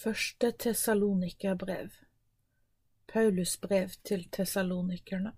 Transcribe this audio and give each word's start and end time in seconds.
Første 0.00 0.52
Tessalonikerbrev 0.52 1.88
Paulus 3.12 3.56
brev 3.60 3.90
til 4.04 4.22
tessalonikerne 4.32 5.32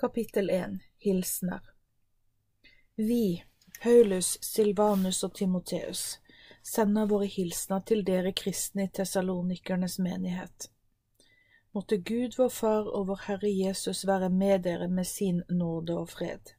Kapittel 0.00 0.48
1 0.50 0.78
Hilsener 1.04 1.66
Vi, 2.96 3.42
Paulus, 3.82 4.38
Silvanus 4.42 5.22
og 5.28 5.34
Timoteus, 5.34 6.06
sender 6.64 7.06
våre 7.06 7.28
hilsener 7.34 7.84
til 7.84 8.00
dere 8.06 8.32
kristne 8.32 8.88
i 8.88 8.92
tessalonikernes 9.00 9.98
menighet. 9.98 10.70
Måtte 11.76 11.98
Gud 12.00 12.38
vår 12.38 12.48
Far 12.48 12.88
og 12.88 13.10
vår 13.12 13.26
Herre 13.26 13.52
Jesus 13.66 14.06
være 14.06 14.30
med 14.30 14.64
dere 14.70 14.88
med 14.88 15.04
sin 15.04 15.42
nåde 15.50 15.98
og 15.98 16.08
fred. 16.16 16.57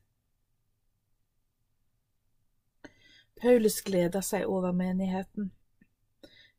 Paulus 3.41 3.81
gleder 3.81 4.21
seg 4.21 4.47
over 4.51 4.73
menigheten. 4.75 5.51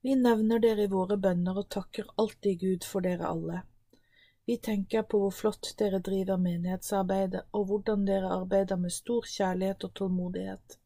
Vi 0.01 0.15
nevner 0.17 0.63
dere 0.65 0.87
i 0.87 0.93
våre 0.93 1.19
bønner 1.21 1.59
og 1.61 1.69
takker 1.69 2.07
alltid 2.17 2.61
Gud 2.61 2.87
for 2.89 3.05
dere 3.05 3.29
alle. 3.29 3.59
Vi 4.49 4.57
tenker 4.57 5.03
på 5.03 5.21
hvor 5.21 5.35
flott 5.37 5.75
dere 5.79 6.01
driver 6.01 6.41
menighetsarbeidet, 6.41 7.43
og 7.53 7.67
hvordan 7.69 8.07
dere 8.09 8.33
arbeider 8.39 8.81
med 8.81 8.97
stor 8.97 9.29
kjærlighet 9.29 9.85
og 9.85 9.95
tålmodighet. 10.01 10.79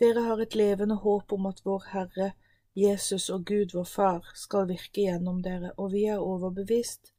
Dere 0.00 0.24
har 0.30 0.40
et 0.40 0.56
levende 0.56 0.96
håp 1.04 1.32
om 1.36 1.46
at 1.52 1.60
vår 1.68 1.84
Herre, 1.92 2.32
Jesus 2.74 3.28
og 3.34 3.44
Gud 3.44 3.76
vår 3.76 3.86
Far 3.92 4.32
skal 4.34 4.68
virke 4.72 5.04
gjennom 5.04 5.42
dere, 5.44 5.74
og 5.76 5.92
vi 5.92 6.06
er 6.08 6.24
overbevist 6.24 7.12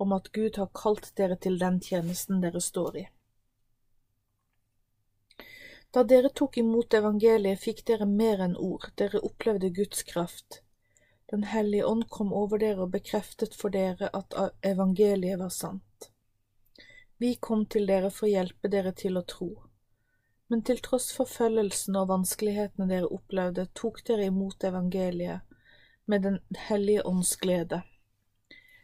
om 0.00 0.16
at 0.16 0.32
Gud 0.32 0.56
har 0.56 0.72
kalt 0.72 1.12
dere 1.16 1.36
til 1.36 1.60
den 1.60 1.80
tjenesten 1.84 2.40
dere 2.40 2.60
står 2.64 2.96
i. 2.96 3.08
Da 5.90 6.04
dere 6.04 6.28
tok 6.28 6.58
imot 6.60 6.94
evangeliet, 6.94 7.58
fikk 7.58 7.80
dere 7.86 8.06
mer 8.06 8.42
enn 8.44 8.56
ord, 8.56 8.92
dere 9.00 9.22
opplevde 9.26 9.72
Guds 9.74 10.04
kraft. 10.06 10.60
Den 11.30 11.42
hellige 11.50 11.86
ånd 11.86 12.06
kom 12.08 12.32
over 12.34 12.58
dere 12.62 12.84
og 12.84 12.92
bekreftet 12.94 13.56
for 13.58 13.74
dere 13.74 14.10
at 14.14 14.36
evangeliet 14.66 15.38
var 15.40 15.50
sant. 15.54 16.10
Vi 17.18 17.34
kom 17.36 17.66
til 17.66 17.90
dere 17.90 18.10
for 18.14 18.28
å 18.28 18.30
hjelpe 18.30 18.70
dere 18.70 18.92
til 19.02 19.18
å 19.18 19.24
tro. 19.34 19.50
Men 20.50 20.62
til 20.66 20.78
tross 20.82 21.10
for 21.14 21.30
følgelsen 21.30 21.98
og 21.98 22.08
vanskelighetene 22.10 22.86
dere 22.90 23.10
opplevde, 23.18 23.66
tok 23.74 24.00
dere 24.06 24.30
imot 24.30 24.64
evangeliet 24.66 25.46
med 26.10 26.22
Den 26.22 26.38
hellige 26.68 27.02
ånds 27.06 27.36
glede. 27.36 27.82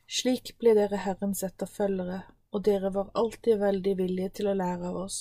Slik 0.07 0.55
ble 0.59 0.75
dere 0.79 1.01
Herrens 1.03 1.43
etterfølgere, 1.43 2.21
og 2.55 2.63
dere 2.67 2.93
var 2.95 3.11
alltid 3.15 3.59
veldig 3.59 3.97
villige 3.99 4.35
til 4.39 4.51
å 4.51 4.55
lære 4.55 4.91
av 4.91 5.01
oss. 5.07 5.19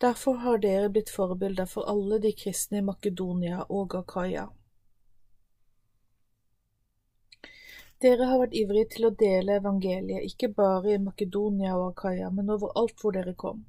Derfor 0.00 0.34
har 0.34 0.58
dere 0.58 0.88
blitt 0.88 1.10
forbilder 1.12 1.66
for 1.68 1.84
alle 1.92 2.18
de 2.18 2.30
kristne 2.32 2.78
i 2.78 2.82
Makedonia 2.82 3.66
og 3.68 3.94
Akaya. 3.98 4.46
Dere 8.00 8.28
har 8.30 8.40
vært 8.40 8.56
ivrige 8.56 8.88
til 8.94 9.10
å 9.10 9.10
dele 9.22 9.58
evangeliet, 9.60 10.24
ikke 10.24 10.48
bare 10.56 10.94
i 10.94 11.02
Makedonia 11.04 11.74
og 11.76 11.90
Akaya, 11.90 12.30
men 12.32 12.48
overalt 12.56 12.96
hvor 13.02 13.12
dere 13.12 13.36
kom. 13.44 13.60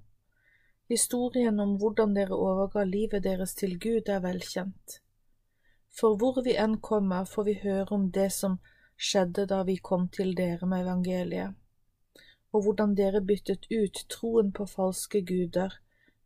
Historien 0.88 1.60
om 1.60 1.76
hvordan 1.84 2.16
dere 2.16 2.40
overga 2.40 2.88
livet 2.88 3.28
deres 3.28 3.58
til 3.60 3.76
Gud, 3.76 4.08
er 4.08 4.24
velkjent. 4.24 5.02
For 5.92 6.16
hvor 6.16 6.40
vi 6.48 6.56
enn 6.56 6.80
kommer, 6.80 7.28
får 7.28 7.50
vi 7.50 7.60
høre 7.66 8.00
om 8.00 8.08
det 8.16 8.32
som 8.40 8.62
skjedde 8.96 9.50
da 9.52 9.66
vi 9.68 9.82
kom 9.84 10.08
til 10.08 10.32
dere 10.40 10.64
med 10.64 10.88
evangeliet, 10.88 11.60
og 12.56 12.64
hvordan 12.64 12.96
dere 12.96 13.20
byttet 13.20 13.68
ut 13.68 14.06
troen 14.08 14.56
på 14.56 14.72
falske 14.80 15.28
guder 15.28 15.82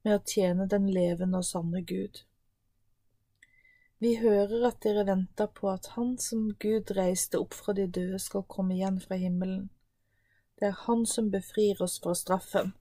med 0.05 0.19
å 0.19 0.23
tjene 0.29 0.67
den 0.69 0.85
levende 0.93 1.41
og 1.41 1.47
sanne 1.47 1.81
Gud. 1.81 2.21
Vi 4.03 4.11
hører 4.21 4.67
at 4.67 4.83
dere 4.85 5.05
venter 5.07 5.47
på 5.57 5.71
at 5.71 5.87
Han 5.95 6.17
som 6.21 6.51
Gud 6.61 6.91
reiste 6.97 7.39
opp 7.41 7.55
fra 7.57 7.73
de 7.73 7.87
døde, 7.87 8.19
skal 8.19 8.43
komme 8.55 8.75
igjen 8.75 8.99
fra 9.01 9.17
himmelen. 9.17 9.69
Det 10.59 10.67
er 10.69 10.81
Han 10.85 11.05
som 11.09 11.31
befrir 11.33 11.81
oss 11.81 11.97
fra 12.03 12.13
straffen 12.15 12.75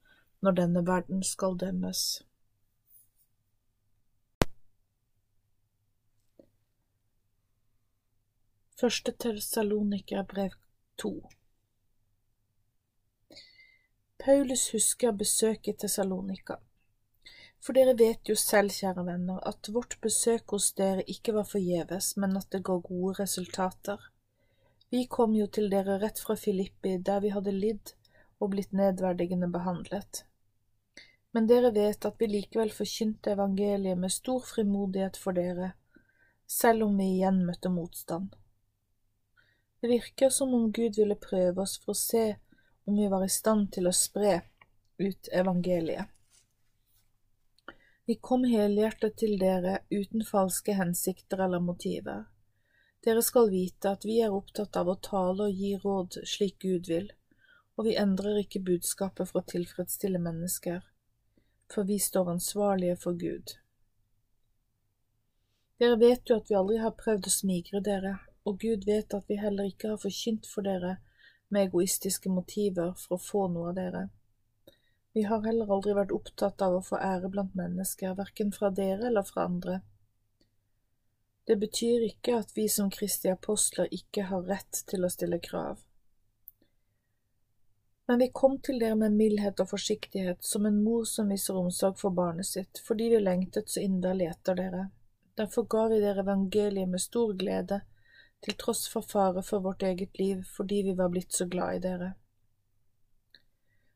når 0.44 0.58
denne 0.58 0.82
verden 0.86 1.22
skal 1.24 1.56
dømmes. 1.56 2.02
Første 8.76 9.14
Tessaloniker 9.16 10.26
brev 10.28 10.58
to 11.00 11.14
Paulus 14.18 14.68
husker 14.72 15.12
besøket 15.12 15.78
til 15.80 15.88
Salonika. 15.88 16.60
For 17.64 17.72
dere 17.72 17.94
vet 17.96 18.28
jo 18.28 18.34
selv, 18.36 18.74
kjære 18.76 19.06
venner, 19.06 19.38
at 19.48 19.70
vårt 19.72 19.96
besøk 20.04 20.52
hos 20.52 20.66
dere 20.76 21.04
ikke 21.08 21.32
var 21.32 21.46
forgjeves, 21.48 22.10
men 22.20 22.36
at 22.36 22.50
det 22.52 22.60
ga 22.66 22.76
gode 22.84 23.14
resultater. 23.22 24.02
Vi 24.92 25.06
kom 25.08 25.32
jo 25.38 25.46
til 25.48 25.70
dere 25.72 25.96
rett 26.02 26.20
fra 26.20 26.36
Filippi, 26.36 26.98
der 27.00 27.22
vi 27.24 27.32
hadde 27.32 27.54
lidd 27.56 27.94
og 28.36 28.52
blitt 28.52 28.76
nedverdigende 28.76 29.48
behandlet. 29.54 30.26
Men 31.32 31.48
dere 31.48 31.72
vet 31.74 32.04
at 32.04 32.20
vi 32.20 32.28
likevel 32.30 32.70
forkynte 32.70 33.32
evangeliet 33.32 33.98
med 33.98 34.12
stor 34.12 34.44
frimodighet 34.44 35.16
for 35.16 35.34
dere, 35.34 35.72
selv 36.46 36.84
om 36.90 36.98
vi 37.00 37.14
igjen 37.16 37.40
møtte 37.48 37.72
motstand. 37.72 38.36
Det 39.80 39.88
virker 39.88 40.28
som 40.28 40.52
om 40.54 40.68
Gud 40.72 41.00
ville 41.00 41.16
prøve 41.16 41.64
oss 41.64 41.78
for 41.80 41.96
å 41.96 42.02
se 42.02 42.26
om 42.84 43.00
vi 43.00 43.08
var 43.08 43.24
i 43.24 43.32
stand 43.32 43.72
til 43.72 43.88
å 43.88 43.96
spre 43.96 44.42
ut 45.00 45.32
evangeliet. 45.32 46.12
Vi 48.06 48.14
kom 48.20 48.42
helhjertet 48.44 49.14
til 49.16 49.38
dere 49.40 49.78
uten 49.88 50.24
falske 50.28 50.74
hensikter 50.76 51.40
eller 51.46 51.62
motiver. 51.64 52.26
Dere 53.04 53.22
skal 53.24 53.48
vite 53.52 53.94
at 53.96 54.04
vi 54.04 54.18
er 54.20 54.34
opptatt 54.36 54.76
av 54.76 54.90
å 54.92 54.98
tale 55.06 55.46
og 55.46 55.60
gi 55.60 55.70
råd 55.80 56.18
slik 56.28 56.58
Gud 56.60 56.90
vil, 56.92 57.06
og 57.76 57.88
vi 57.88 57.94
endrer 58.00 58.42
ikke 58.42 58.60
budskapet 58.66 59.30
for 59.30 59.40
å 59.40 59.48
tilfredsstille 59.52 60.20
mennesker, 60.20 60.82
for 61.72 61.88
vi 61.88 61.96
står 61.98 62.28
ansvarlige 62.34 62.98
for 63.00 63.16
Gud. 63.20 63.54
Dere 65.80 65.96
vet 66.00 66.28
jo 66.28 66.36
at 66.40 66.52
vi 66.52 66.58
aldri 66.60 66.76
har 66.84 66.92
prøvd 67.00 67.28
å 67.28 67.32
smigre 67.32 67.80
dere, 67.88 68.18
og 68.44 68.60
Gud 68.60 68.84
vet 68.84 69.16
at 69.16 69.24
vi 69.32 69.40
heller 69.40 69.72
ikke 69.72 69.94
har 69.94 70.04
forkynt 70.04 70.44
for 70.48 70.68
dere 70.68 70.98
med 71.48 71.70
egoistiske 71.70 72.28
motiver 72.28 72.92
for 73.00 73.16
å 73.16 73.24
få 73.30 73.46
noe 73.48 73.72
av 73.72 73.80
dere. 73.80 74.04
Vi 75.14 75.22
har 75.22 75.44
heller 75.46 75.70
aldri 75.70 75.92
vært 75.94 76.12
opptatt 76.12 76.62
av 76.66 76.74
å 76.74 76.82
få 76.82 76.98
ære 76.98 77.28
blant 77.30 77.52
mennesker, 77.54 78.16
verken 78.18 78.48
fra 78.52 78.72
dere 78.74 79.06
eller 79.06 79.22
fra 79.22 79.44
andre. 79.46 79.76
Det 81.46 81.54
betyr 81.60 82.08
ikke 82.08 82.38
at 82.40 82.54
vi 82.56 82.64
som 82.72 82.90
Kristi 82.90 83.30
apostler 83.30 83.92
ikke 83.94 84.24
har 84.30 84.42
rett 84.48 84.80
til 84.90 85.06
å 85.06 85.10
stille 85.12 85.38
krav. 85.44 85.84
Men 88.08 88.18
vi 88.24 88.28
kom 88.40 88.58
til 88.58 88.82
dere 88.82 88.98
med 89.04 89.14
mildhet 89.14 89.62
og 89.62 89.70
forsiktighet, 89.70 90.42
som 90.44 90.66
en 90.66 90.82
mor 90.82 91.06
som 91.08 91.30
viser 91.30 91.62
omsorg 91.62 91.94
for 92.02 92.16
barnet 92.18 92.50
sitt, 92.50 92.82
fordi 92.88 93.12
vi 93.14 93.22
lengtet 93.22 93.70
så 93.70 93.86
inderlig 93.86 94.32
etter 94.32 94.58
dere. 94.58 94.82
Derfor 95.38 95.68
ga 95.70 95.86
vi 95.94 96.00
dere 96.02 96.26
evangeliet 96.26 96.90
med 96.90 97.06
stor 97.06 97.32
glede, 97.38 97.80
til 98.42 98.58
tross 98.60 98.88
for 98.90 99.06
fare 99.14 99.46
for 99.46 99.62
vårt 99.62 99.86
eget 99.86 100.18
liv, 100.18 100.42
fordi 100.56 100.82
vi 100.90 100.98
var 100.98 101.14
blitt 101.14 101.32
så 101.32 101.46
glad 101.46 101.78
i 101.78 101.84
dere. 101.86 102.12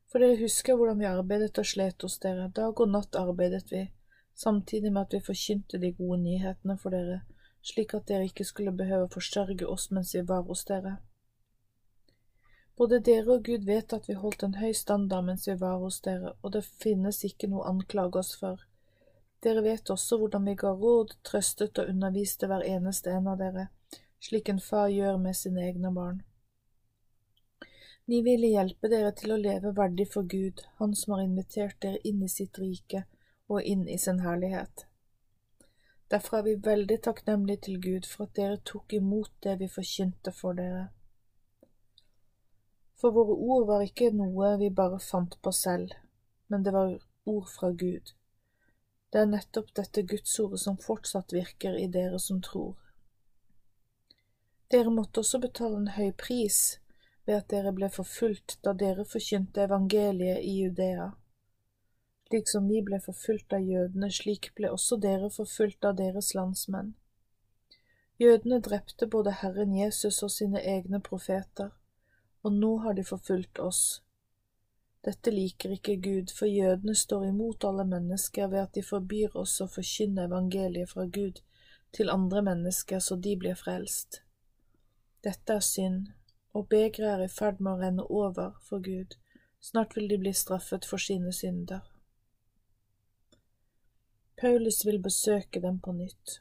For 0.09 0.23
dere 0.23 0.39
husker 0.39 0.77
hvordan 0.77 0.97
vi 0.99 1.05
arbeidet 1.05 1.59
og 1.61 1.67
slet 1.69 2.01
hos 2.01 2.17
dere, 2.23 2.47
dag 2.49 2.79
og 2.81 2.89
natt 2.89 3.17
arbeidet 3.19 3.67
vi, 3.69 3.83
samtidig 4.33 4.89
med 4.93 5.05
at 5.05 5.13
vi 5.13 5.25
forkynte 5.27 5.77
de 5.77 5.91
gode 5.93 6.17
nyhetene 6.23 6.77
for 6.81 6.95
dere, 6.95 7.19
slik 7.61 7.93
at 7.93 8.07
dere 8.09 8.25
ikke 8.25 8.47
skulle 8.47 8.73
behøve 8.73 9.05
å 9.05 9.13
forsørge 9.13 9.67
oss 9.69 9.89
mens 9.93 10.15
vi 10.15 10.23
var 10.25 10.47
hos 10.47 10.65
dere. 10.65 10.95
Både 12.79 13.01
dere 13.03 13.35
og 13.35 13.43
Gud 13.43 13.67
vet 13.67 13.93
at 13.93 14.07
vi 14.07 14.15
holdt 14.15 14.45
en 14.47 14.55
høy 14.55 14.71
standard 14.73 15.27
mens 15.27 15.45
vi 15.49 15.57
var 15.59 15.77
hos 15.83 15.99
dere, 16.01 16.33
og 16.41 16.55
det 16.55 16.63
finnes 16.63 17.21
ikke 17.27 17.51
noe 17.51 17.65
å 17.65 17.73
anklage 17.73 18.21
oss 18.23 18.31
for. 18.39 18.63
Dere 19.43 19.61
vet 19.63 19.91
også 19.91 20.17
hvordan 20.19 20.47
vi 20.47 20.55
ga 20.59 20.71
råd, 20.73 21.17
trøstet 21.27 21.77
og 21.79 21.91
underviste 21.91 22.47
hver 22.47 22.65
eneste 22.65 23.11
en 23.13 23.27
av 23.29 23.37
dere, 23.43 23.67
slik 24.23 24.49
en 24.49 24.63
far 24.63 24.89
gjør 24.89 25.19
med 25.21 25.37
sine 25.37 25.67
egne 25.67 25.93
barn. 25.95 26.23
Vi 28.09 28.21
ville 28.25 28.47
hjelpe 28.49 28.89
dere 28.89 29.11
til 29.13 29.35
å 29.35 29.35
leve 29.37 29.69
verdig 29.77 30.07
for 30.09 30.25
Gud, 30.25 30.63
Han 30.79 30.95
som 30.97 31.11
har 31.13 31.19
invitert 31.27 31.75
dere 31.85 31.99
inn 32.09 32.23
i 32.25 32.29
sitt 32.33 32.57
rike 32.57 33.03
og 33.53 33.61
inn 33.61 33.83
i 33.85 33.97
sin 34.01 34.23
herlighet. 34.23 34.87
Derfor 36.09 36.39
er 36.39 36.47
vi 36.47 36.55
veldig 36.69 36.97
takknemlige 37.05 37.61
til 37.67 37.77
Gud 37.83 38.09
for 38.09 38.25
at 38.25 38.33
dere 38.39 38.57
tok 38.71 38.95
imot 38.97 39.29
det 39.45 39.55
vi 39.59 39.67
forkynte 39.75 40.33
for 40.39 40.57
dere. 40.57 40.87
For 42.97 43.13
våre 43.13 43.37
ord 43.37 43.69
var 43.69 43.85
ikke 43.85 44.09
noe 44.17 44.55
vi 44.57 44.71
bare 44.81 44.97
fant 45.11 45.37
på 45.45 45.53
selv, 45.59 45.93
men 46.47 46.65
det 46.65 46.73
var 46.73 46.97
ord 47.29 47.47
fra 47.53 47.69
Gud. 47.85 48.15
Det 49.13 49.21
er 49.21 49.33
nettopp 49.37 49.69
dette 49.77 50.01
Gudsordet 50.01 50.65
som 50.65 50.81
fortsatt 50.81 51.37
virker 51.37 51.77
i 51.77 51.85
dere 51.85 52.17
som 52.17 52.41
tror. 52.41 52.73
Dere 54.73 54.89
måtte 54.89 55.21
også 55.21 55.45
betale 55.45 55.77
en 55.77 55.91
høy 55.93 56.09
pris 56.17 56.79
ved 57.29 57.35
at 57.37 57.51
dere 57.53 57.71
ble 57.77 57.91
forfulgt 57.93 58.55
da 58.65 58.71
dere 58.73 59.03
forkynte 59.05 59.61
evangeliet 59.67 60.41
i 60.41 60.55
Judea. 60.63 61.11
Slik 62.25 62.49
som 62.49 62.65
vi 62.69 62.79
ble 62.87 62.97
forfulgt 63.05 63.53
av 63.53 63.67
jødene, 63.69 64.09
slik 64.09 64.49
ble 64.57 64.71
også 64.73 64.97
dere 65.03 65.29
forfulgt 65.35 65.85
av 65.85 65.99
deres 66.01 66.31
landsmenn. 66.33 66.95
Jødene 68.19 68.59
drepte 68.65 69.05
både 69.07 69.35
Herren 69.43 69.77
Jesus 69.77 70.23
og 70.25 70.33
sine 70.33 70.65
egne 70.73 70.99
profeter, 71.05 71.69
og 72.41 72.57
nå 72.57 72.75
har 72.83 72.97
de 72.97 73.05
forfulgt 73.05 73.61
oss. 73.61 74.01
Dette 75.05 75.29
liker 75.31 75.77
ikke 75.77 75.99
Gud, 76.01 76.33
for 76.33 76.49
jødene 76.49 76.95
står 76.97 77.29
imot 77.29 77.63
alle 77.69 77.85
mennesker 77.93 78.49
ved 78.49 78.65
at 78.65 78.73
de 78.75 78.83
forbyr 78.83 79.37
oss 79.37 79.59
å 79.61 79.69
forkynne 79.69 80.25
evangeliet 80.25 80.89
fra 80.97 81.05
Gud 81.05 81.43
til 81.93 82.09
andre 82.09 82.41
mennesker 82.41 82.99
så 82.99 83.15
de 83.15 83.37
blir 83.37 83.57
frelst. 83.57 84.23
Dette 85.23 85.61
er 85.61 85.65
synd, 85.65 86.09
og 86.59 86.67
begeret 86.67 87.13
er 87.13 87.23
i 87.23 87.31
ferd 87.31 87.61
med 87.63 87.71
å 87.71 87.79
renne 87.79 88.05
over 88.11 88.57
for 88.67 88.83
Gud, 88.83 89.15
snart 89.63 89.95
vil 89.95 90.09
de 90.11 90.17
bli 90.19 90.33
straffet 90.35 90.87
for 90.87 90.99
sine 90.99 91.31
synder. 91.35 91.85
Paulus 94.39 94.83
vil 94.87 94.99
besøke 95.03 95.61
dem 95.63 95.79
på 95.83 95.93
nytt. 95.95 96.39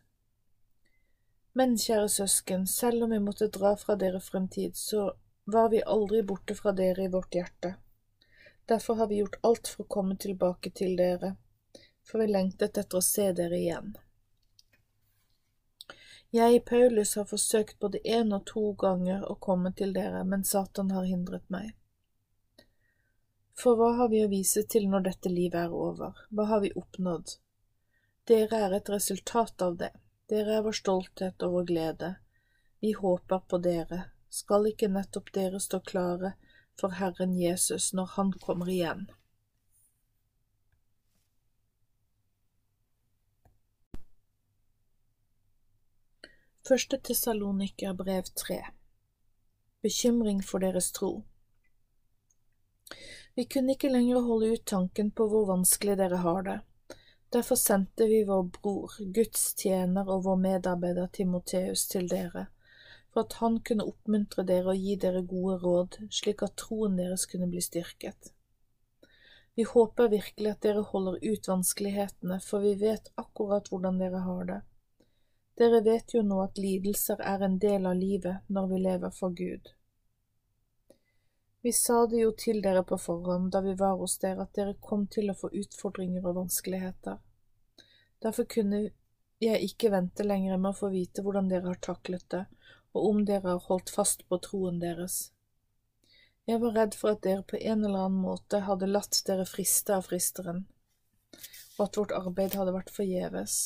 Men, 1.59 1.77
kjære 1.79 2.09
søsken, 2.15 2.67
selv 2.71 3.07
om 3.07 3.15
vi 3.15 3.19
måtte 3.23 3.49
dra 3.55 3.73
fra 3.79 3.97
dere 3.99 4.21
fremtid, 4.23 4.77
så 4.79 5.13
var 5.51 5.71
vi 5.73 5.83
aldri 5.95 6.23
borte 6.23 6.55
fra 6.55 6.75
dere 6.83 7.07
i 7.07 7.13
vårt 7.15 7.35
hjerte. 7.35 7.75
Derfor 8.69 9.01
har 9.01 9.09
vi 9.11 9.23
gjort 9.23 9.41
alt 9.43 9.71
for 9.71 9.85
å 9.85 9.93
komme 9.97 10.19
tilbake 10.21 10.71
til 10.71 10.95
dere, 10.99 11.33
for 12.07 12.23
vi 12.23 12.31
lengtet 12.31 12.79
etter 12.79 13.01
å 13.01 13.07
se 13.07 13.31
dere 13.33 13.59
igjen. 13.59 13.97
Jeg, 16.31 16.65
Paulus, 16.65 17.15
har 17.17 17.25
forsøkt 17.25 17.79
både 17.81 18.01
én 18.05 18.35
og 18.37 18.45
to 18.51 18.73
ganger 18.81 19.23
å 19.25 19.39
komme 19.41 19.73
til 19.73 19.95
dere, 19.97 20.25
men 20.29 20.45
Satan 20.45 20.91
har 20.93 21.07
hindret 21.09 21.47
meg. 21.49 21.71
For 23.59 23.79
hva 23.79 23.95
har 23.97 24.11
vi 24.13 24.21
å 24.23 24.29
vise 24.31 24.63
til 24.69 24.91
når 24.93 25.07
dette 25.09 25.33
livet 25.33 25.63
er 25.63 25.73
over, 25.75 26.21
hva 26.29 26.45
har 26.51 26.61
vi 26.61 26.75
oppnådd? 26.77 27.33
Dere 28.29 28.61
er 28.67 28.77
et 28.77 28.91
resultat 28.93 29.65
av 29.65 29.79
det, 29.81 29.91
dere 30.29 30.59
er 30.59 30.67
vår 30.67 30.77
stolthet 30.77 31.43
og 31.47 31.55
vår 31.57 31.69
glede. 31.73 32.11
Vi 32.85 32.93
håper 32.93 33.41
på 33.49 33.59
dere. 33.65 34.05
Skal 34.29 34.69
ikke 34.69 34.91
nettopp 34.93 35.33
dere 35.33 35.59
stå 35.65 35.81
klare 35.81 36.35
for 36.79 36.93
Herren 37.01 37.33
Jesus 37.41 37.95
når 37.97 38.13
Han 38.19 38.35
kommer 38.45 38.69
igjen? 38.69 39.09
Første 46.69 46.99
Tessalonika 47.01 47.95
brev 47.97 48.27
tre 48.37 48.59
Bekymring 49.81 50.43
for 50.45 50.61
deres 50.61 50.91
tro 50.93 51.23
Vi 53.39 53.47
kunne 53.55 53.73
ikke 53.73 53.89
lenger 53.89 54.27
holde 54.27 54.51
ut 54.53 54.67
tanken 54.69 55.09
på 55.17 55.31
hvor 55.33 55.47
vanskelig 55.49 55.97
dere 55.97 56.21
har 56.27 56.45
det. 56.51 56.59
Derfor 57.33 57.57
sendte 57.63 58.11
vi 58.13 58.21
vår 58.29 58.45
bror, 58.59 58.99
Guds 59.17 59.47
tjener 59.63 60.13
og 60.13 60.27
vår 60.29 60.39
medarbeider 60.45 61.09
Timoteus 61.09 61.87
til 61.89 62.11
dere, 62.13 62.47
for 63.15 63.25
at 63.25 63.41
han 63.41 63.61
kunne 63.65 63.89
oppmuntre 63.89 64.45
dere 64.53 64.75
og 64.75 64.85
gi 64.85 65.01
dere 65.01 65.25
gode 65.25 65.59
råd, 65.65 66.01
slik 66.21 66.45
at 66.45 66.59
troen 66.61 67.01
deres 67.01 67.25
kunne 67.33 67.49
bli 67.49 67.65
styrket. 67.65 68.35
Vi 69.57 69.65
håper 69.73 70.13
virkelig 70.13 70.53
at 70.53 70.67
dere 70.69 70.85
holder 70.93 71.23
ut 71.23 71.55
vanskelighetene, 71.55 72.43
for 72.45 72.61
vi 72.61 72.77
vet 72.83 73.09
akkurat 73.17 73.73
hvordan 73.73 74.05
dere 74.05 74.27
har 74.29 74.51
det. 74.53 74.65
Dere 75.59 75.81
vet 75.83 76.15
jo 76.15 76.23
nå 76.23 76.39
at 76.45 76.59
lidelser 76.63 77.19
er 77.27 77.43
en 77.43 77.57
del 77.59 77.87
av 77.91 77.99
livet 77.99 78.47
når 78.47 78.67
vi 78.73 78.79
lever 78.85 79.15
for 79.15 79.35
Gud. 79.35 79.73
Vi 81.67 81.73
sa 81.75 82.05
det 82.07 82.21
jo 82.21 82.29
til 82.39 82.61
dere 82.63 82.85
på 82.87 82.99
forhånd 83.03 83.51
da 83.53 83.61
vi 83.65 83.73
var 83.81 83.97
hos 83.99 84.15
dere 84.23 84.45
at 84.47 84.55
dere 84.55 84.77
kom 84.89 85.09
til 85.11 85.33
å 85.33 85.35
få 85.41 85.51
utfordringer 85.51 86.29
og 86.31 86.37
vanskeligheter. 86.37 87.19
Derfor 88.23 88.47
kunne 88.55 88.85
jeg 89.43 89.67
ikke 89.67 89.91
vente 89.91 90.27
lenger 90.27 90.63
med 90.63 90.71
å 90.71 90.79
få 90.79 90.93
vite 90.95 91.27
hvordan 91.27 91.51
dere 91.51 91.73
har 91.73 91.83
taklet 91.83 92.29
det, 92.31 92.45
og 92.95 93.11
om 93.11 93.25
dere 93.27 93.57
har 93.57 93.67
holdt 93.67 93.91
fast 93.91 94.25
på 94.31 94.39
troen 94.47 94.79
deres. 94.83 95.19
Jeg 96.47 96.63
var 96.63 96.79
redd 96.79 96.95
for 96.97 97.17
at 97.17 97.25
dere 97.27 97.43
på 97.43 97.59
en 97.59 97.83
eller 97.85 98.07
annen 98.07 98.23
måte 98.23 98.63
hadde 98.71 98.89
latt 98.89 99.21
dere 99.27 99.45
friste 99.47 99.99
av 99.99 100.07
fristeren, 100.07 100.65
og 101.77 101.85
at 101.89 101.99
vårt 102.01 102.15
arbeid 102.23 102.55
hadde 102.55 102.79
vært 102.79 102.95
forgjeves. 102.95 103.59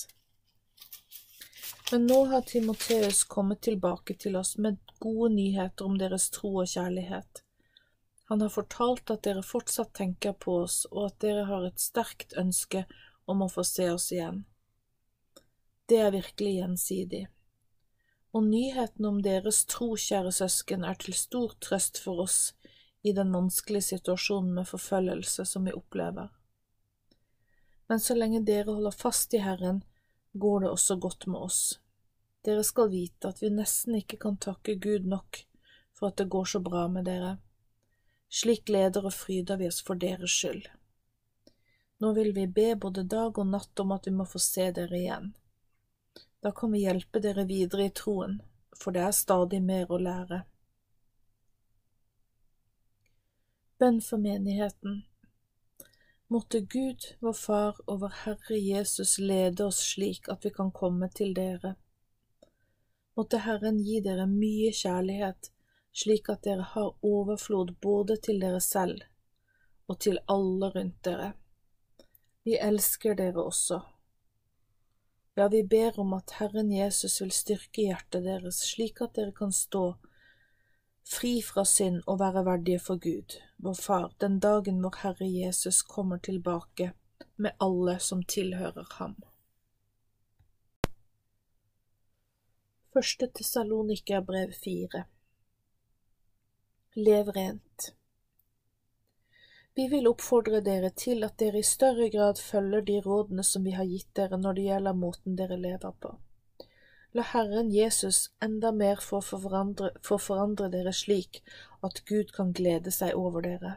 Men 1.92 2.06
nå 2.06 2.24
har 2.24 2.40
Timoteus 2.40 3.24
kommet 3.24 3.60
tilbake 3.60 4.14
til 4.14 4.36
oss 4.36 4.54
med 4.56 4.78
gode 4.98 5.34
nyheter 5.34 5.84
om 5.84 5.98
deres 6.00 6.30
tro 6.32 6.54
og 6.62 6.70
kjærlighet. 6.72 7.42
Han 8.30 8.40
har 8.40 8.48
fortalt 8.54 9.12
at 9.12 9.26
dere 9.26 9.42
fortsatt 9.44 9.90
tenker 9.98 10.32
på 10.32 10.54
oss, 10.62 10.86
og 10.88 11.10
at 11.10 11.18
dere 11.20 11.42
har 11.50 11.66
et 11.68 11.84
sterkt 11.84 12.32
ønske 12.40 12.86
om 13.28 13.44
å 13.44 13.50
få 13.52 13.66
se 13.68 13.90
oss 13.92 14.08
igjen. 14.16 14.46
Det 15.84 16.00
er 16.00 16.16
virkelig 16.16 16.54
gjensidig. 16.62 17.22
Og 18.32 18.48
nyheten 18.48 19.12
om 19.12 19.20
deres 19.20 19.60
tro, 19.68 19.92
kjære 19.92 20.32
søsken, 20.32 20.88
er 20.88 20.96
til 20.96 21.12
stor 21.12 21.52
trøst 21.60 22.00
for 22.00 22.24
oss 22.24 22.40
i 23.04 23.12
den 23.12 23.36
vanskelige 23.36 23.90
situasjonen 23.92 24.56
med 24.62 24.72
forfølgelse 24.72 25.44
som 25.44 25.68
vi 25.68 25.76
opplever. 25.76 26.32
Men 27.92 28.00
så 28.00 28.16
lenge 28.16 28.46
dere 28.48 28.72
holder 28.72 28.96
fast 28.96 29.36
i 29.36 29.44
Herren, 29.44 29.84
går 30.32 30.60
det 30.60 30.70
også 30.70 30.96
godt 30.96 31.26
med 31.26 31.40
oss. 31.40 31.62
Dere 32.44 32.64
skal 32.64 32.90
vite 32.90 33.28
at 33.28 33.42
vi 33.42 33.50
nesten 33.54 33.94
ikke 33.98 34.18
kan 34.24 34.36
takke 34.36 34.74
Gud 34.74 35.06
nok 35.06 35.44
for 35.92 36.08
at 36.10 36.16
det 36.16 36.28
går 36.28 36.44
så 36.44 36.60
bra 36.60 36.88
med 36.88 37.04
dere. 37.06 37.36
Slik 38.32 38.64
gleder 38.66 39.04
og 39.06 39.14
fryder 39.14 39.60
vi 39.60 39.68
oss 39.68 39.82
for 39.84 39.94
deres 39.94 40.32
skyld. 40.34 40.64
Nå 42.02 42.12
vil 42.16 42.32
vi 42.34 42.46
be 42.50 42.72
både 42.74 43.04
dag 43.06 43.38
og 43.38 43.46
natt 43.46 43.78
om 43.78 43.92
at 43.94 44.08
vi 44.08 44.14
må 44.16 44.26
få 44.26 44.40
se 44.42 44.70
dere 44.74 44.98
igjen. 44.98 45.28
Da 46.42 46.50
kan 46.50 46.72
vi 46.72 46.82
hjelpe 46.82 47.20
dere 47.22 47.44
videre 47.46 47.86
i 47.86 47.92
troen, 47.94 48.40
for 48.74 48.90
det 48.90 49.04
er 49.06 49.14
stadig 49.14 49.60
mer 49.62 49.92
å 49.92 50.00
lære. 50.02 50.40
Bønn 53.78 54.00
for 54.02 54.18
menigheten. 54.18 55.04
Måtte 56.32 56.60
Gud, 56.60 57.16
vår 57.20 57.32
Far 57.36 57.80
og 57.84 57.98
vår 58.00 58.12
Herre 58.22 58.56
Jesus 58.56 59.18
lede 59.18 59.66
oss 59.68 59.82
slik 59.84 60.30
at 60.32 60.46
vi 60.46 60.52
kan 60.54 60.70
komme 60.72 61.10
til 61.12 61.34
dere. 61.36 61.74
Måtte 63.18 63.42
Herren 63.44 63.82
gi 63.84 63.98
dere 64.00 64.24
mye 64.30 64.70
kjærlighet, 64.72 65.50
slik 65.92 66.30
at 66.32 66.46
dere 66.46 66.64
har 66.70 66.94
overflod 67.04 67.74
både 67.84 68.16
til 68.24 68.40
dere 68.40 68.62
selv 68.64 69.04
og 69.92 69.98
til 70.06 70.22
alle 70.36 70.70
rundt 70.78 71.04
dere. 71.04 71.28
Vi 72.48 72.56
elsker 72.70 73.18
dere 73.20 73.44
også. 73.44 73.82
Ja, 75.36 75.50
vi 75.52 75.60
ber 75.68 76.00
om 76.00 76.16
at 76.16 76.38
Herren 76.38 76.72
Jesus 76.72 77.20
vil 77.20 77.36
styrke 77.42 77.90
hjertet 77.90 78.24
deres, 78.24 78.64
slik 78.72 79.04
at 79.04 79.12
dere 79.20 79.36
kan 79.36 79.52
stå 79.52 79.84
fri 81.04 81.42
fra 81.42 81.64
synd 81.64 82.02
og 82.06 82.20
være 82.20 82.44
verdige 82.44 82.80
for 82.80 83.00
Gud, 83.02 83.36
vår 83.58 83.74
Far, 83.74 84.12
den 84.20 84.40
dagen 84.40 84.82
vår 84.82 84.98
Herre 85.02 85.28
Jesus 85.28 85.82
kommer 85.82 86.18
tilbake 86.18 86.92
med 87.36 87.50
alle 87.60 87.98
som 87.98 88.22
tilhører 88.22 88.86
ham. 88.98 89.16
Første 92.92 93.26
Tessalonikerbrev 93.34 94.52
fire 94.64 95.04
Lev 96.94 97.28
rent. 97.28 97.94
Vi 99.74 99.86
vil 99.88 100.08
oppfordre 100.10 100.60
dere 100.60 100.90
til 100.90 101.24
at 101.24 101.38
dere 101.40 101.62
i 101.62 101.64
større 101.64 102.10
grad 102.12 102.36
følger 102.36 102.84
de 102.84 102.98
rådene 103.00 103.44
som 103.48 103.64
vi 103.64 103.72
har 103.72 103.88
gitt 103.88 104.10
dere 104.16 104.36
når 104.36 104.58
det 104.58 104.66
gjelder 104.66 104.98
måten 105.04 105.38
dere 105.38 105.56
lever 105.56 105.94
på. 106.04 106.12
La 107.14 107.22
Herren 107.22 107.70
Jesus 107.70 108.30
enda 108.40 108.72
mer 108.72 108.96
få 108.96 109.20
forandre, 109.20 109.90
få 110.02 110.16
forandre 110.18 110.70
dere 110.72 110.94
slik 110.96 111.42
at 111.84 112.00
Gud 112.08 112.32
kan 112.32 112.54
glede 112.56 112.92
seg 112.94 113.12
over 113.18 113.44
dere. 113.44 113.72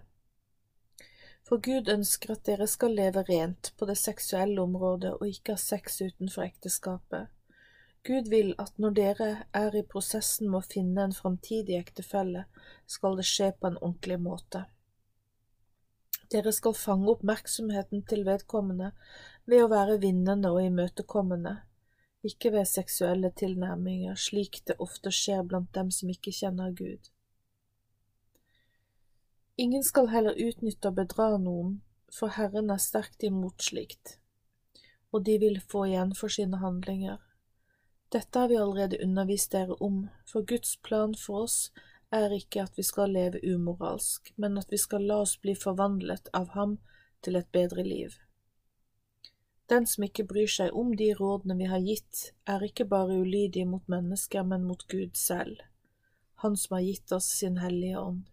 For 1.46 1.60
Gud 1.60 1.92
ønsker 1.92 2.32
at 2.34 2.46
dere 2.48 2.68
skal 2.72 2.96
leve 2.96 3.26
rent 3.28 3.74
på 3.78 3.86
det 3.90 3.98
seksuelle 4.00 4.64
området 4.64 5.12
og 5.18 5.28
ikke 5.28 5.58
ha 5.58 5.62
sex 5.62 6.00
utenfor 6.02 6.46
ekteskapet. 6.48 7.28
Gud 8.08 8.32
vil 8.32 8.54
at 8.62 8.72
når 8.80 8.96
dere 9.02 9.30
er 9.54 9.76
i 9.76 9.84
prosessen 9.84 10.48
med 10.48 10.62
å 10.62 10.72
finne 10.72 11.04
en 11.04 11.14
framtidig 11.20 11.76
ektefelle, 11.78 12.46
skal 12.88 13.20
det 13.20 13.28
skje 13.28 13.52
på 13.60 13.68
en 13.68 13.80
ordentlig 13.82 14.20
måte. 14.22 14.64
Dere 16.32 16.56
skal 16.56 16.74
fange 16.78 17.12
oppmerksomheten 17.12 18.08
til 18.10 18.24
vedkommende 18.26 18.94
ved 19.46 19.66
å 19.66 19.72
være 19.74 20.00
vinnende 20.02 20.56
og 20.56 20.64
imøtekommende, 20.64 21.58
ikke 22.26 22.52
ved 22.56 22.66
seksuelle 22.70 23.32
tilnærminger, 23.38 24.16
slik 24.18 24.62
det 24.68 24.78
ofte 24.84 25.12
skjer 25.14 25.44
blant 25.48 25.72
dem 25.78 25.92
som 25.94 26.10
ikke 26.10 26.34
kjenner 26.34 26.74
Gud. 26.76 27.12
Ingen 29.58 29.84
skal 29.88 30.10
heller 30.12 30.36
utnytte 30.48 30.92
og 30.92 30.98
bedra 30.98 31.30
noen, 31.40 31.80
for 32.12 32.34
Herren 32.36 32.72
er 32.74 32.82
sterkt 32.84 33.24
imot 33.24 33.64
slikt, 33.64 34.18
og 35.14 35.24
de 35.28 35.38
vil 35.40 35.62
få 35.62 35.86
igjen 35.90 36.12
for 36.18 36.34
sine 36.34 36.60
handlinger. 36.60 37.22
Dette 38.12 38.40
har 38.40 38.52
vi 38.52 38.60
allerede 38.60 39.00
undervist 39.04 39.52
dere 39.56 39.78
om, 39.84 40.06
for 40.28 40.44
Guds 40.48 40.76
plan 40.84 41.16
for 41.20 41.46
oss 41.46 41.72
er 42.14 42.36
ikke 42.36 42.64
at 42.64 42.78
vi 42.78 42.84
skal 42.84 43.16
leve 43.16 43.42
umoralsk, 43.44 44.34
men 44.36 44.58
at 44.58 44.72
vi 44.72 44.80
skal 44.82 45.08
la 45.08 45.22
oss 45.24 45.38
bli 45.42 45.56
forvandlet 45.56 46.30
av 46.34 46.52
Ham 46.56 46.78
til 47.26 47.40
et 47.40 47.50
bedre 47.52 47.84
liv. 47.84 48.14
Den 49.70 49.88
som 49.88 50.04
ikke 50.06 50.28
bryr 50.30 50.50
seg 50.52 50.76
om 50.78 50.92
de 50.98 51.10
rådene 51.18 51.58
vi 51.58 51.70
har 51.72 51.82
gitt, 51.82 52.30
er 52.46 52.62
ikke 52.68 52.86
bare 52.86 53.18
ulydig 53.18 53.66
mot 53.68 53.88
mennesker, 53.90 54.44
men 54.44 54.68
mot 54.68 54.88
Gud 54.88 55.18
selv, 55.18 55.62
Han 56.44 56.58
som 56.58 56.76
har 56.76 56.84
gitt 56.84 57.12
oss 57.12 57.26
sin 57.40 57.58
hellige 57.58 58.00
ånd. 58.00 58.26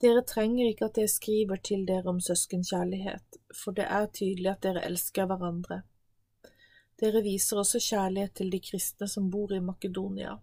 Dere 0.00 0.22
trenger 0.24 0.70
ikke 0.70 0.88
at 0.88 0.98
jeg 0.98 1.12
skriver 1.12 1.60
til 1.60 1.84
dere 1.86 2.08
om 2.08 2.20
søskenkjærlighet, 2.24 3.36
for 3.54 3.76
det 3.76 3.84
er 3.84 4.06
tydelig 4.06 4.48
at 4.50 4.62
dere 4.64 4.84
elsker 4.88 5.28
hverandre. 5.28 5.82
Dere 7.00 7.20
viser 7.22 7.60
også 7.60 7.78
kjærlighet 7.84 8.32
til 8.40 8.50
de 8.50 8.62
kristne 8.64 9.08
som 9.08 9.28
bor 9.30 9.52
i 9.52 9.60
Makedonia. 9.60 10.38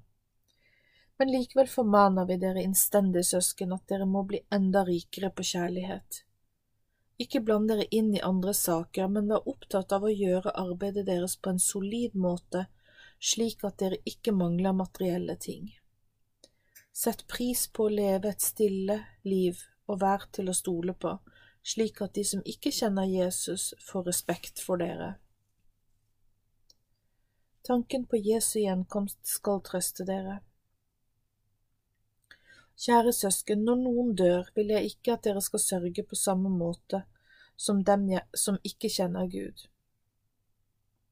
Men 1.17 1.33
likevel 1.33 1.67
formaner 1.69 2.29
vi 2.29 2.37
dere 2.37 2.63
innstendig, 2.63 3.25
søsken, 3.25 3.73
at 3.73 3.89
dere 3.89 4.05
må 4.05 4.23
bli 4.29 4.43
enda 4.53 4.85
rikere 4.85 5.31
på 5.33 5.45
kjærlighet. 5.51 6.21
Ikke 7.17 7.41
bland 7.41 7.69
dere 7.71 7.87
inn 7.89 8.11
i 8.13 8.21
andre 8.21 8.53
saker, 8.53 9.07
men 9.09 9.29
vær 9.31 9.47
opptatt 9.49 9.93
av 9.95 10.05
å 10.05 10.13
gjøre 10.13 10.53
arbeidet 10.53 11.07
deres 11.07 11.35
på 11.41 11.49
en 11.49 11.61
solid 11.61 12.13
måte, 12.13 12.67
slik 13.19 13.63
at 13.65 13.79
dere 13.81 13.97
ikke 14.05 14.35
mangler 14.37 14.75
materielle 14.77 15.35
ting. 15.41 15.71
Sett 16.93 17.25
pris 17.27 17.67
på 17.73 17.87
å 17.87 17.93
leve 17.93 18.29
et 18.29 18.41
stille 18.41 18.99
liv 19.25 19.63
og 19.87 20.01
vær 20.01 20.27
til 20.33 20.49
å 20.49 20.55
stole 20.57 20.93
på, 20.93 21.15
slik 21.65 22.01
at 22.05 22.13
de 22.17 22.23
som 22.25 22.43
ikke 22.45 22.71
kjenner 22.73 23.09
Jesus, 23.09 23.73
får 23.81 24.11
respekt 24.11 24.61
for 24.61 24.81
dere. 24.81 25.15
Tanken 27.67 28.05
på 28.07 28.21
Jesu 28.21 28.59
gjenkomst 28.61 29.25
skal 29.27 29.59
trøste 29.65 30.05
dere. 30.07 30.39
Kjære 32.77 33.11
søsken, 33.13 33.63
når 33.65 33.79
noen 33.81 34.11
dør, 34.15 34.51
vil 34.55 34.69
jeg 34.75 34.91
ikke 34.91 35.15
at 35.15 35.23
dere 35.25 35.41
skal 35.41 35.63
sørge 35.63 36.03
på 36.05 36.15
samme 36.15 36.49
måte 36.53 37.01
som 37.57 37.81
dem 37.83 38.05
som 38.37 38.59
ikke 38.63 38.91
kjenner 38.93 39.29
Gud. 39.33 39.63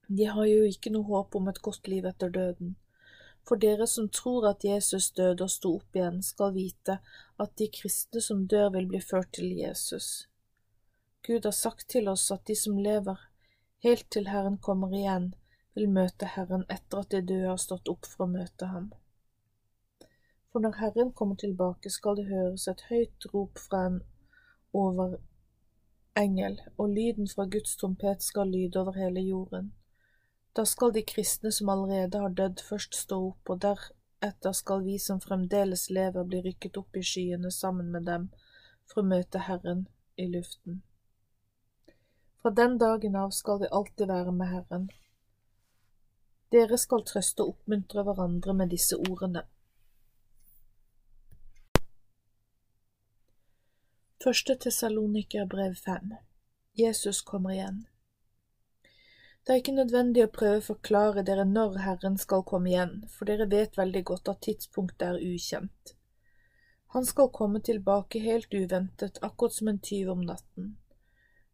De 0.08 0.28
har 0.30 0.46
jo 0.46 0.66
ikke 0.70 0.92
noe 0.94 1.08
håp 1.10 1.36
om 1.36 1.48
et 1.50 1.62
godt 1.66 1.88
liv 1.90 2.06
etter 2.06 2.30
døden. 2.30 2.76
For 3.46 3.62
dere 3.62 3.88
som 3.90 4.10
tror 4.10 4.46
at 4.50 4.66
Jesus 4.66 5.12
døde 5.18 5.46
og 5.46 5.54
sto 5.54 5.76
opp 5.80 5.98
igjen, 5.98 6.22
skal 6.26 6.54
vite 6.54 7.00
at 7.42 7.56
de 7.58 7.68
kristne 7.74 8.22
som 8.22 8.46
dør, 8.50 8.70
vil 8.78 8.88
bli 8.90 9.02
ført 9.02 9.32
til 9.38 9.52
Jesus. 9.58 10.28
Gud 11.26 11.46
har 11.46 11.54
sagt 11.58 11.88
til 11.90 12.10
oss 12.10 12.30
at 12.34 12.46
de 12.46 12.56
som 12.58 12.78
lever 12.78 13.22
helt 13.86 14.06
til 14.14 14.30
Herren 14.30 14.58
kommer 14.58 14.94
igjen, 14.94 15.32
vil 15.74 15.90
møte 15.90 16.30
Herren 16.36 16.66
etter 16.70 17.02
at 17.02 17.12
de 17.14 17.22
døde 17.22 17.50
har 17.50 17.62
stått 17.62 17.90
opp 17.90 18.06
for 18.10 18.26
å 18.26 18.32
møte 18.34 18.70
ham. 18.70 18.92
For 20.56 20.64
når 20.64 20.76
Herren 20.80 21.10
kommer 21.12 21.36
tilbake, 21.36 21.90
skal 21.90 22.16
det 22.16 22.30
høres 22.30 22.64
et 22.72 22.82
høyt 22.90 23.26
rop 23.34 23.60
fra 23.60 23.80
en 23.90 23.96
overengel, 24.74 26.54
og 26.78 26.90
lyden 26.90 27.28
fra 27.28 27.44
Guds 27.52 27.74
trompet 27.76 28.24
skal 28.24 28.48
lyde 28.48 28.80
over 28.80 28.96
hele 28.96 29.20
jorden. 29.20 29.74
Da 30.56 30.64
skal 30.64 30.94
de 30.96 31.02
kristne 31.04 31.52
som 31.52 31.70
allerede 31.74 32.22
har 32.24 32.32
dødd, 32.38 32.64
først 32.70 32.96
stå 32.96 33.18
opp, 33.34 33.50
og 33.50 33.60
deretter 33.66 34.56
skal 34.56 34.86
vi 34.86 34.96
som 34.98 35.20
fremdeles 35.20 35.90
lever, 35.90 36.24
bli 36.24 36.40
rykket 36.46 36.80
opp 36.80 36.96
i 36.96 37.04
skyene 37.04 37.52
sammen 37.52 37.90
med 37.92 38.08
dem 38.08 38.30
for 38.88 39.02
å 39.02 39.10
møte 39.10 39.42
Herren 39.50 39.82
i 40.16 40.30
luften. 40.38 40.80
Fra 42.40 42.54
den 42.62 42.78
dagen 42.80 43.20
av 43.26 43.36
skal 43.36 43.60
vi 43.66 43.74
alltid 43.82 44.08
være 44.08 44.32
med 44.32 44.54
Herren. 44.54 44.88
Dere 46.56 46.80
skal 46.80 47.04
trøste 47.04 47.44
og 47.44 47.58
oppmuntre 47.58 48.08
hverandre 48.08 48.56
med 48.56 48.72
disse 48.72 48.96
ordene. 48.96 49.44
Første 54.26 54.56
Tessaloniker 54.56 55.46
brev 55.46 55.76
fem 55.78 56.16
Jesus 56.74 57.20
kommer 57.22 57.52
igjen. 57.54 57.84
Det 59.46 59.54
er 59.54 59.60
ikke 59.60 59.74
nødvendig 59.76 60.24
å 60.26 60.30
prøve 60.34 60.62
å 60.62 60.64
forklare 60.66 61.22
dere 61.28 61.44
når 61.46 61.76
Herren 61.84 62.16
skal 62.18 62.42
komme 62.50 62.72
igjen, 62.72 62.96
for 63.06 63.30
dere 63.30 63.46
vet 63.52 63.76
veldig 63.78 64.02
godt 64.10 64.32
at 64.32 64.40
tidspunktet 64.48 65.04
er 65.06 65.20
ukjent. 65.22 65.92
Han 66.96 67.06
skal 67.06 67.30
komme 67.38 67.62
tilbake 67.68 68.24
helt 68.24 68.56
uventet, 68.58 69.20
akkurat 69.22 69.54
som 69.54 69.70
en 69.70 69.78
tyv 69.90 70.10
om 70.16 70.24
natten. 70.26 70.72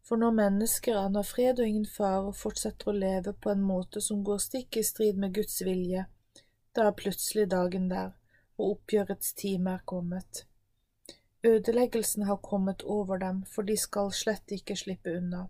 For 0.00 0.22
når 0.22 0.32
mennesker 0.38 0.96
aner 0.96 1.28
fred 1.28 1.60
og 1.60 1.68
ingen 1.68 1.90
fare 1.98 2.30
og 2.30 2.38
fortsetter 2.40 2.88
å 2.88 2.96
leve 3.02 3.34
på 3.36 3.52
en 3.52 3.66
måte 3.66 4.00
som 4.00 4.22
går 4.24 4.40
stikk 4.46 4.80
i 4.80 4.86
strid 4.92 5.20
med 5.20 5.36
Guds 5.36 5.60
vilje, 5.60 6.06
da 6.72 6.88
er 6.88 6.96
plutselig 7.02 7.50
dagen 7.52 7.92
der, 7.92 8.16
og 8.56 8.78
oppgjørets 8.78 9.36
time 9.44 9.76
er 9.76 9.84
kommet. 9.84 10.46
Ødeleggelsen 11.44 12.22
har 12.22 12.36
kommet 12.36 12.82
over 12.82 13.18
dem, 13.18 13.44
for 13.44 13.62
de 13.62 13.76
skal 13.76 14.12
slett 14.14 14.52
ikke 14.54 14.76
slippe 14.76 15.16
unna. 15.18 15.48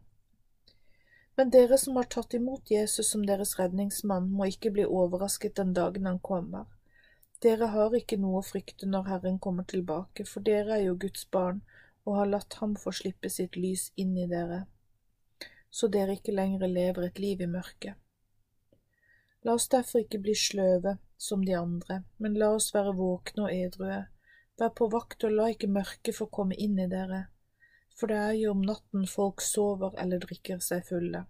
Men 1.36 1.50
dere 1.52 1.78
som 1.78 1.96
har 1.96 2.08
tatt 2.12 2.34
imot 2.34 2.70
Jesus 2.70 3.10
som 3.12 3.26
deres 3.28 3.58
redningsmann, 3.58 4.30
må 4.32 4.48
ikke 4.48 4.72
bli 4.72 4.86
overrasket 4.88 5.56
den 5.56 5.74
dagen 5.76 6.06
han 6.08 6.20
kommer. 6.20 6.64
Dere 7.42 7.68
har 7.74 7.96
ikke 7.96 8.16
noe 8.22 8.40
å 8.40 8.46
frykte 8.46 8.86
når 8.88 9.08
Herren 9.10 9.38
kommer 9.38 9.68
tilbake, 9.68 10.24
for 10.24 10.40
dere 10.46 10.78
er 10.78 10.86
jo 10.86 10.98
Guds 11.04 11.24
barn 11.30 11.60
og 12.04 12.16
har 12.16 12.30
latt 12.30 12.56
ham 12.60 12.76
få 12.76 12.92
slippe 12.94 13.30
sitt 13.30 13.56
lys 13.56 13.90
inn 13.96 14.16
i 14.18 14.28
dere, 14.30 14.64
så 15.70 15.88
dere 15.88 16.16
ikke 16.16 16.34
lenger 16.34 16.68
lever 16.68 17.08
et 17.08 17.18
liv 17.18 17.42
i 17.42 17.50
mørket. 17.50 17.98
La 19.42 19.56
oss 19.58 19.68
derfor 19.68 20.04
ikke 20.04 20.22
bli 20.22 20.34
sløve 20.38 20.96
som 21.18 21.44
de 21.44 21.54
andre, 21.58 22.02
men 22.16 22.38
la 22.38 22.52
oss 22.56 22.70
være 22.74 22.94
våkne 22.98 23.48
og 23.48 23.54
edrue. 23.54 24.02
Vær 24.60 24.74
på 24.76 24.88
vakt 24.92 25.24
og 25.24 25.36
la 25.36 25.50
ikke 25.52 25.70
mørket 25.70 26.16
få 26.16 26.28
komme 26.32 26.58
inn 26.58 26.78
i 26.78 26.90
dere 26.90 27.26
for 28.02 28.10
det 28.10 28.16
er 28.18 28.32
jo 28.34 28.50
om 28.50 28.64
natten 28.66 29.06
folk 29.06 29.42
sover 29.44 29.94
eller 30.02 30.22
drikker 30.22 30.62
seg 30.64 30.84
fulle. 30.88 31.24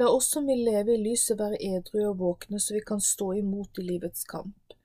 La 0.00 0.06
oss 0.08 0.30
som 0.32 0.46
vil 0.48 0.62
leve 0.64 0.94
i 0.94 1.02
lyset 1.02 1.36
være 1.36 1.58
edru 1.60 2.00
og 2.06 2.22
våkne 2.22 2.60
så 2.62 2.76
vi 2.76 2.80
kan 2.90 3.02
stå 3.04 3.34
imot 3.42 3.82
i 3.82 3.84
livets 3.84 4.24
kamp. 4.30 4.76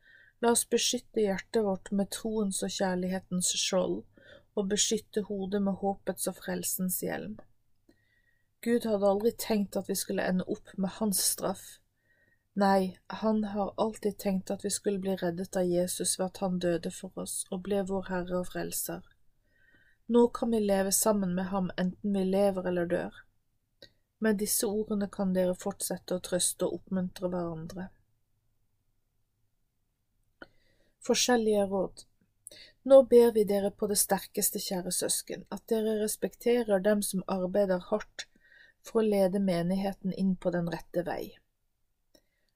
La 0.44 0.52
oss 0.52 0.66
beskytte 0.68 1.24
hjertet 1.24 1.64
vårt 1.64 1.94
med 1.96 2.12
troens 2.12 2.60
og 2.68 2.74
kjærlighetens 2.74 3.54
skjold, 3.62 4.02
og 4.56 4.70
beskytte 4.72 5.24
hodet 5.30 5.62
med 5.64 5.80
håpets 5.80 6.28
og 6.32 6.36
frelsens 6.42 7.00
hjelm. 7.04 7.38
Gud 8.64 8.88
hadde 8.88 9.08
aldri 9.08 9.32
tenkt 9.40 9.80
at 9.80 9.88
vi 9.88 9.96
skulle 10.00 10.26
ende 10.28 10.48
opp 10.52 10.72
med 10.76 10.98
hans 10.98 11.22
straff. 11.32 11.66
Nei, 12.58 13.00
han 13.08 13.44
har 13.44 13.74
alltid 13.78 14.18
tenkt 14.18 14.52
at 14.52 14.66
vi 14.66 14.70
skulle 14.70 15.00
bli 15.00 15.16
reddet 15.16 15.56
av 15.56 15.64
Jesus 15.64 16.20
ved 16.20 16.26
at 16.26 16.38
han 16.38 16.60
døde 16.60 16.92
for 16.92 17.12
oss 17.20 17.42
og 17.52 17.66
ble 17.68 17.82
vår 17.90 18.08
Herre 18.08 18.38
og 18.40 18.48
Frelser. 18.48 19.04
Nå 20.08 20.28
kan 20.38 20.56
vi 20.56 20.62
leve 20.64 20.94
sammen 20.96 21.36
med 21.36 21.50
ham 21.52 21.68
enten 21.76 22.16
vi 22.16 22.24
lever 22.24 22.72
eller 22.72 22.88
dør. 22.88 23.20
Med 24.24 24.40
disse 24.40 24.72
ordene 24.72 25.12
kan 25.12 25.36
dere 25.36 25.58
fortsette 25.60 26.16
å 26.16 26.24
trøste 26.24 26.70
og 26.70 26.80
oppmuntre 26.80 27.28
hverandre. 27.36 27.90
Forskjellige 31.04 31.68
råd 31.76 32.08
Nå 32.88 33.04
ber 33.12 33.32
vi 33.36 33.44
dere 33.44 33.76
på 33.76 33.92
det 33.92 34.00
sterkeste, 34.00 34.64
kjære 34.64 34.96
søsken, 34.96 35.44
at 35.52 35.68
dere 35.68 36.00
respekterer 36.06 36.80
dem 36.80 37.04
som 37.04 37.28
arbeider 37.28 37.84
hardt 37.92 38.30
for 38.80 39.02
å 39.02 39.10
lede 39.12 39.44
menigheten 39.44 40.14
inn 40.14 40.38
på 40.38 40.56
den 40.56 40.72
rette 40.72 41.04
vei. 41.04 41.34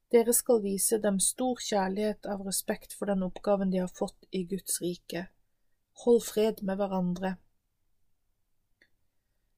Dere 0.10 0.34
skal 0.34 0.64
vise 0.64 0.98
dem 1.02 1.20
stor 1.22 1.60
kjærlighet 1.62 2.26
av 2.26 2.42
respekt 2.48 2.96
for 2.98 3.12
den 3.12 3.26
oppgaven 3.26 3.70
de 3.72 3.84
har 3.84 3.92
fått 3.94 4.26
i 4.32 4.44
Guds 4.50 4.82
rike 4.82 5.28
hold 6.04 6.24
fred 6.24 6.64
med 6.64 6.80
hverandre. 6.80 7.36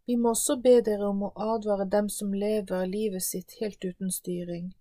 Vi 0.06 0.16
må 0.18 0.34
også 0.34 0.58
be 0.64 0.80
dere 0.86 1.12
om 1.12 1.22
å 1.28 1.34
advare 1.54 1.86
dem 1.86 2.10
som 2.10 2.34
lever 2.34 2.88
livet 2.90 3.24
sitt 3.24 3.58
helt 3.62 3.86
uten 3.86 4.12
styring. 4.12 4.72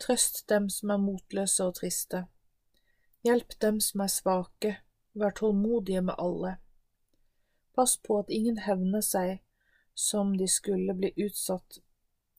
Trøst 0.00 0.44
dem 0.52 0.68
som 0.72 0.92
er 0.92 1.00
motløse 1.00 1.64
og 1.64 1.78
triste. 1.80 2.26
Hjelp 3.24 3.56
dem 3.60 3.80
som 3.84 4.04
er 4.04 4.12
svake, 4.12 4.76
vær 5.12 5.34
tålmodige 5.36 6.04
med 6.04 6.16
alle. 6.18 6.54
Pass 7.76 7.96
på 7.96 8.20
at 8.20 8.30
ingen 8.32 8.60
hevner 8.64 9.04
seg 9.04 9.40
som 9.94 10.36
de 10.36 10.48
skulle 10.48 10.94
bli 10.96 11.12
utsatt 11.16 11.80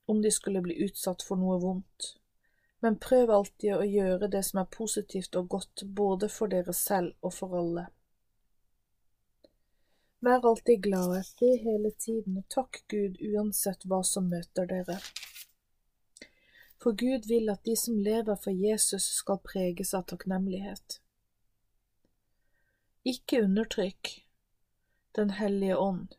om 0.09 0.21
de 0.21 0.31
skulle 0.33 0.61
bli 0.61 0.75
utsatt 0.85 1.21
for 1.23 1.39
noe 1.39 1.59
vondt, 1.61 2.15
men 2.81 2.97
prøv 2.97 3.29
alltid 3.29 3.75
å 3.77 3.85
gjøre 3.85 4.27
det 4.33 4.41
som 4.47 4.63
er 4.63 4.69
positivt 4.73 5.35
og 5.37 5.49
godt 5.55 5.83
både 5.97 6.29
for 6.33 6.49
dere 6.49 6.73
selv 6.73 7.13
og 7.21 7.35
for 7.37 7.57
alle. 7.57 7.87
Vær 10.21 10.45
alltid 10.45 10.81
glade, 10.85 11.23
be 11.39 11.51
hele 11.61 11.91
tiden 11.97 12.37
og 12.41 12.47
takk 12.53 12.83
Gud 12.93 13.21
uansett 13.25 13.85
hva 13.89 14.01
som 14.05 14.27
møter 14.29 14.69
dere. 14.69 14.97
For 16.81 16.97
Gud 16.97 17.25
vil 17.29 17.49
at 17.53 17.61
de 17.65 17.75
som 17.77 17.97
lever 18.01 18.37
for 18.41 18.53
Jesus 18.53 19.05
skal 19.17 19.41
preges 19.45 19.93
av 19.97 20.07
takknemlighet. 20.09 20.97
Ikke 23.05 23.43
undertrykk 23.45 24.17
Den 25.11 25.33
hellige 25.35 25.77
ånd. 25.77 26.13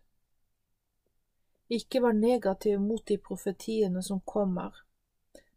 Ikke 1.72 2.02
vær 2.04 2.12
negativ 2.12 2.80
mot 2.82 3.06
de 3.08 3.16
profetiene 3.16 4.02
som 4.04 4.20
kommer, 4.20 4.82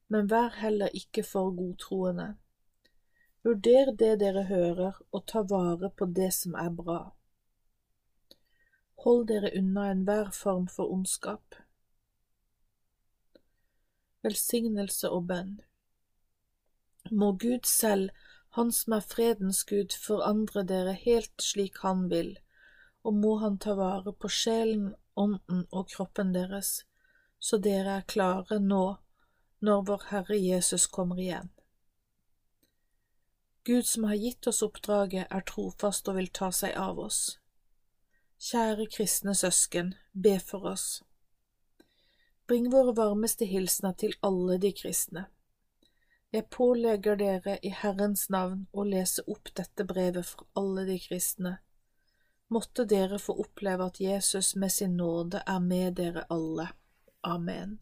men 0.07 0.29
vær 0.29 0.53
heller 0.61 0.89
ikke 0.93 1.23
for 1.23 1.51
godtroende. 1.55 2.35
Vurder 3.43 3.91
det 3.91 4.19
dere 4.19 4.43
hører, 4.49 4.97
og 5.11 5.25
ta 5.27 5.41
vare 5.45 5.89
på 5.89 6.05
det 6.05 6.31
som 6.33 6.55
er 6.57 6.69
bra. 6.73 6.99
Hold 9.05 9.27
dere 9.29 9.51
unna 9.57 9.91
enhver 9.91 10.31
form 10.33 10.67
for 10.67 10.89
ondskap. 10.93 11.55
Velsignelse 14.25 15.11
og 15.13 15.27
bønn 15.29 15.59
Må 17.11 17.31
Gud 17.37 17.69
selv, 17.69 18.09
Han 18.57 18.71
som 18.71 18.93
er 18.97 19.03
fredens 19.05 19.63
Gud, 19.69 19.93
forandre 20.07 20.63
dere 20.63 20.93
helt 20.93 21.41
slik 21.41 21.77
Han 21.83 22.09
vil, 22.09 22.37
og 23.03 23.13
må 23.13 23.35
Han 23.37 23.57
ta 23.57 23.75
vare 23.77 24.13
på 24.13 24.31
sjelen, 24.31 24.95
ånden 25.15 25.67
og 25.71 25.89
kroppen 25.93 26.33
deres, 26.33 26.85
så 27.39 27.57
dere 27.57 27.99
er 27.99 28.07
klare 28.09 28.59
nå 28.59 28.85
når 29.65 29.85
vår 29.89 30.07
Herre 30.11 30.37
Jesus 30.37 30.87
kommer 30.87 31.19
igjen. 31.19 31.49
Gud 33.65 33.85
som 33.85 34.03
har 34.03 34.15
gitt 34.15 34.47
oss 34.47 34.61
oppdraget, 34.61 35.25
er 35.29 35.41
trofast 35.41 36.07
og 36.07 36.19
vil 36.19 36.29
ta 36.29 36.51
seg 36.53 36.75
av 36.77 36.99
oss. 37.01 37.39
Kjære 38.37 38.85
kristne 38.93 39.33
søsken, 39.33 39.95
be 40.13 40.35
for 40.39 40.67
oss. 40.69 41.01
Bring 42.45 42.69
våre 42.69 42.93
varmeste 42.93 43.47
hilsener 43.49 43.95
til 43.97 44.13
alle 44.21 44.59
de 44.61 44.69
kristne. 44.77 45.25
Jeg 46.35 46.45
pålegger 46.53 47.17
dere 47.17 47.57
i 47.65 47.71
Herrens 47.73 48.27
navn 48.29 48.67
å 48.71 48.83
lese 48.85 49.23
opp 49.31 49.49
dette 49.57 49.85
brevet 49.87 50.27
for 50.29 50.45
alle 50.61 50.85
de 50.85 50.99
kristne. 50.99 51.55
Måtte 52.53 52.85
dere 52.85 53.17
få 53.17 53.33
oppleve 53.41 53.89
at 53.89 53.99
Jesus 54.03 54.53
med 54.55 54.71
sin 54.71 54.97
nåde 54.99 55.41
er 55.47 55.59
med 55.59 55.95
dere 55.97 56.27
alle. 56.29 56.67
Amen. 57.23 57.79